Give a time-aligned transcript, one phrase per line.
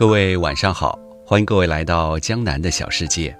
[0.00, 3.36] 各位晚上好，欢迎各位来到江南的小世界。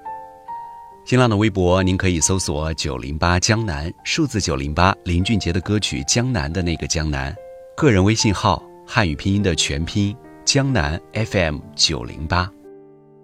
[1.07, 7.35] 新浪的微博，您可以搜索“九零八江南”数字九零八，林俊杰的歌曲《江南》的那个江南。
[7.75, 12.47] 个人微信号汉语拼音的全拼江南 FM 九零八。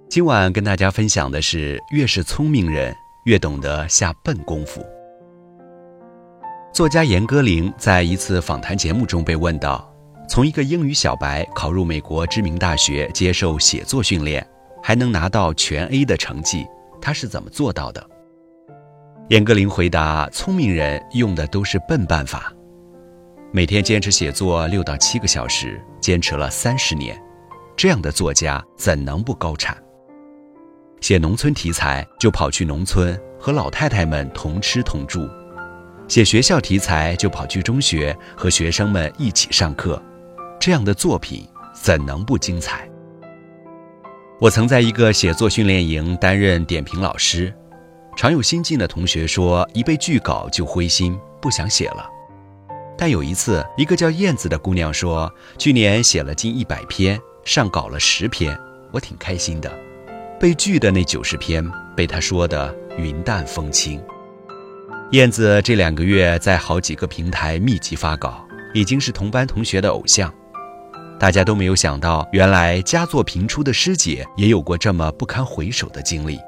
[0.09, 2.91] 今晚跟大家分享的是：越是聪明人，
[3.27, 4.83] 越懂得下笨功夫。
[6.73, 9.87] 作家严歌苓在一次访谈节目中被问到。
[10.29, 14.47] 从一个英语小白考入美国知名大学接受写作训练，
[14.83, 16.67] 还能拿到全 A 的成绩，
[17.01, 18.05] 他是怎么做到的？
[19.29, 22.53] 严歌苓回答：聪明人用的都是笨办法。
[23.53, 27.17] 每天坚持写作六到七个小时，坚持了三十年，
[27.77, 29.77] 这样的作家怎能不高产？
[31.01, 35.29] 写农村题材就跑去农村和老太太们同吃同住，
[36.09, 40.03] 写学校题材就跑去中学和学生们一起上课。
[40.59, 42.89] 这样的作品怎能不精彩？
[44.41, 47.55] 我曾在一个写作训练营担任点评老师，
[48.17, 52.07] 常有新进的同学说一被拒稿就灰心，不想写了。
[52.99, 58.59] 但有一次，一个叫燕子的姑娘说，去年写了近一百篇，上稿了十篇，
[58.91, 59.71] 我挺开心的。
[60.41, 64.03] 被拒的那九十篇，被她说的云淡风轻。
[65.13, 70.33] 燕子这两个月在好几个平台密集发稿，已经是同班同学的偶像。
[71.19, 76.39] 大家都没有想到，原来佳作频出的师姐也有过这么不堪回首的经历。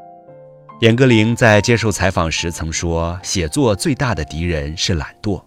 [0.81, 5.43] 严歌苓在接受采访时曾说：“写作最大的敌人是懒惰。”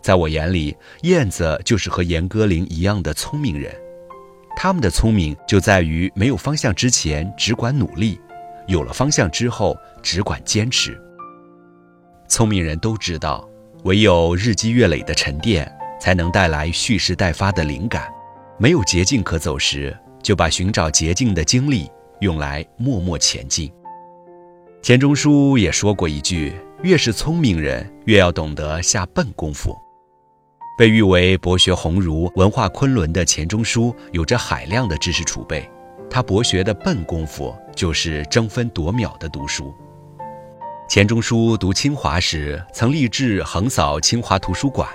[0.00, 3.74] 在我眼里，燕子就是和严歌苓一样的聪明人。
[4.56, 8.18] 他们的聪明就在于没有方向之前只管努力，
[8.68, 10.98] 有了方向之后只管坚持。
[12.28, 13.46] 聪明人都知道，
[13.82, 15.70] 唯有日积月累的沉淀。
[16.00, 18.08] 才能带来蓄势待发的灵感。
[18.58, 23.72] 没有捷径可走时，就把寻找捷径的精力用来默默前进。
[24.82, 29.76] 钱钟书也说过一句：“越是聪明人，越要懂得下笨功夫。”
[30.78, 35.68] 被誉为博学鸿儒、文化昆仑的钱钟书，有着海量的知识储备。
[36.08, 39.74] 他博学的笨功夫，就是争分夺秒的读书。
[40.88, 44.88] 钱钟书读清华时，曾立志横扫清华图书馆。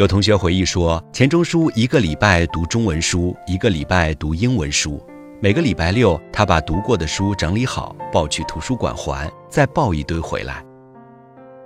[0.00, 4.98] 有同学回忆说，钱钟书一个礼拜读中文书，一个礼拜读英文书。
[5.42, 10.64] 每个礼拜六，他把读过的书整理好，抱去图书馆还，再抱一堆回来。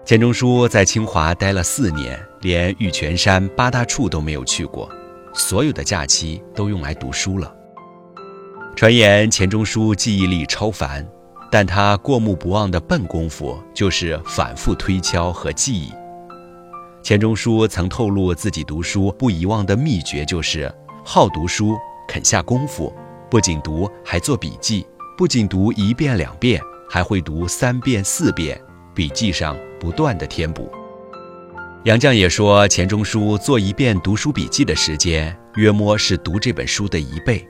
[0.04, 4.90] 钱钟书在清华待了四年，连玉泉山八大处都没有去过，
[5.32, 7.54] 所有的假期都用来读书了。
[8.74, 11.06] 传言钱钟书记忆力超凡，
[11.52, 15.92] 但他过目不忘的笨功夫就是反复推敲和记忆。
[17.04, 21.76] 钱钟书曾透露，自己读书不遗忘的秘诀就是好读书、
[22.08, 22.90] 肯下功夫，
[23.30, 24.82] 不仅读，还做笔记；
[25.14, 28.58] 不仅读一遍两遍，还会读三遍四遍，
[28.94, 30.72] 笔记上不断的填补。
[31.84, 37.46] 杨绛也说，钱钟书做一遍读书笔记的时间，约摸是读这本书的一倍。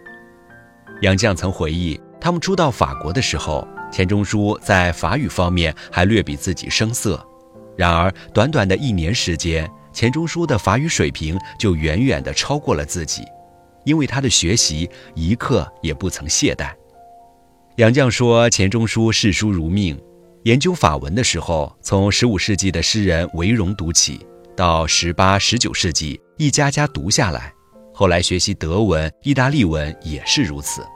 [1.03, 7.25] 杨绛曾回忆，他们初到法国的时候，钱钟书在法语方面还略比自己生涩。
[7.77, 13.23] 然而，短短的一年时间，钱钟书的法语水平就远远地超过了自己，
[13.85, 16.73] 因为他的学习一刻也不曾懈怠。
[17.77, 20.01] 杨绛说：“钱钟书视书如命，
[20.45, 24.25] 研究法文的时候，从15世纪的诗人韦荣读起，
[24.57, 27.53] 到18、19世纪一家家读下来，
[27.93, 30.87] 后来学习德文、意大利文也是如此。”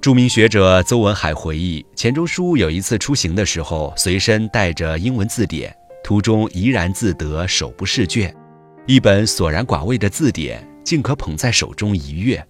[0.00, 5.74] 著名学者邹文海回忆，钱钟书有一次出行的时候，随身带着英文字典。
[6.08, 8.34] 途中怡然自得，手不释卷，
[8.86, 12.42] 一本索然寡味的字典，竟可捧在手中一阅。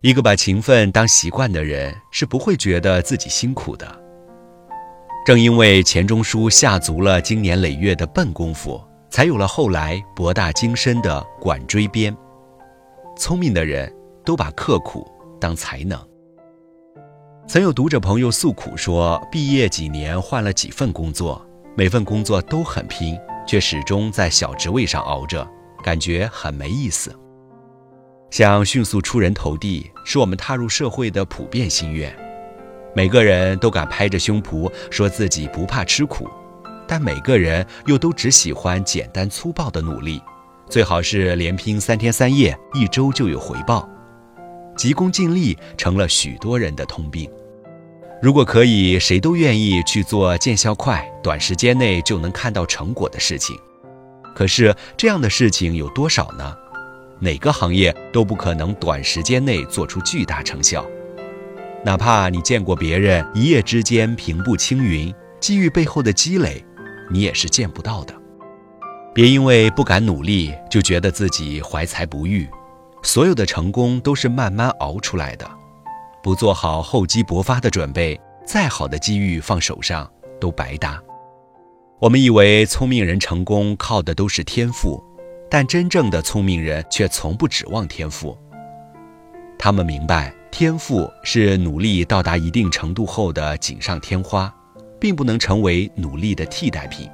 [0.00, 3.86] 一个把勤奋当习惯的人，是不会觉得自己辛苦的。
[5.24, 12.12] 正因为钱钟书下足了经年累月的笨功夫，才有了后来博大精深的管锥编。
[13.16, 13.88] 聪明的人
[14.24, 15.08] 都把刻苦
[15.40, 15.96] 当才能。
[17.46, 21.47] 曾有读者朋友诉苦说，毕业几年换了几份工作。
[21.78, 23.16] 每份工作都很拼，
[23.46, 25.48] 却始终在小职位上熬着，
[25.80, 27.16] 感觉很没意思。
[28.30, 32.12] 想迅速出人头地，是我们踏入社会的普遍心愿。
[32.96, 36.28] 每个人都敢拍着胸脯说自己不怕吃苦，
[36.84, 40.20] 但每个人又都只喜欢简单粗暴的努力，
[40.68, 43.88] 最好是连拼三天三夜，一周就有回报。
[44.76, 47.30] 急功近利成了许多人的通病。
[48.20, 53.56] 如果可以，谁都愿意去做见效快、短时间内就能看到成果的事情。
[54.34, 56.56] 可是这样的事情有多少呢？
[57.20, 60.84] 哪个行业都不可能短时间内做出巨大成效。
[61.84, 66.64] 哪怕你见过别人一夜之间平步青云，机遇背后的积累，
[67.10, 68.14] 你也是见不到的。
[69.14, 72.48] 别因为不敢努力就觉得自己怀才不遇，
[73.02, 75.48] 所有的成功都是慢慢熬出来的。
[76.28, 80.06] 不做好厚积薄发的准备，再好的机遇放手上
[80.38, 81.02] 都白搭。
[81.98, 85.02] 我们以为聪明人成功靠的都是天赋，
[85.50, 88.36] 但真正的聪明人却从不指望天赋。
[89.58, 90.30] 他们明白。
[90.50, 94.54] 天赋是努力到达一定程度后的锦上添花，
[95.00, 97.08] 并不能成为努力的替代品。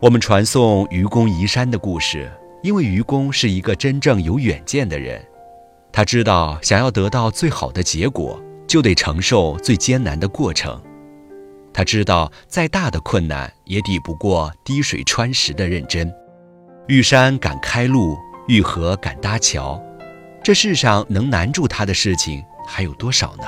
[0.00, 2.28] 我们传颂愚公移山的故事，
[2.64, 5.24] 因为愚公是一个真正有远见的人。
[5.92, 10.82] 他知道，想要得到最好的结果，就得承受最艰难的过程。
[11.72, 16.12] 他知道，再大的困难也抵不过滴水穿石的认真。
[16.88, 18.16] 遇山敢开路，
[18.48, 19.80] 遇河敢搭桥。
[20.42, 23.44] 这世上能难住他的事情还有多少呢？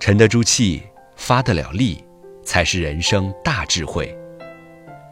[0.00, 0.82] 沉得住气，
[1.16, 2.02] 发得了力，
[2.42, 4.14] 才是人生大智慧。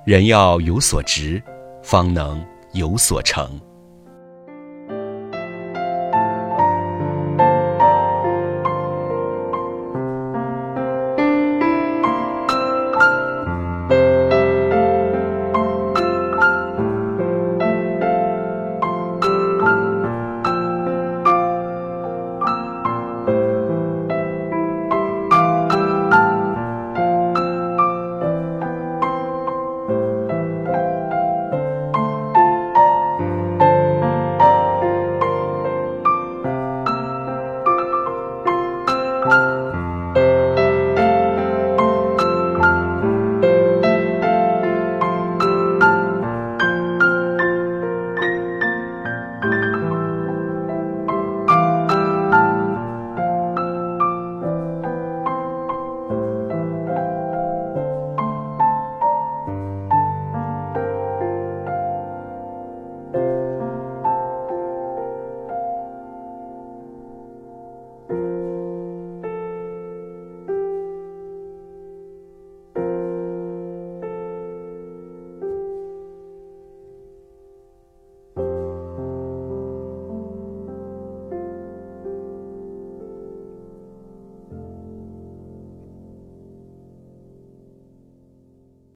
[0.04, 1.42] 人要有所值，
[1.82, 3.60] 方能有所成。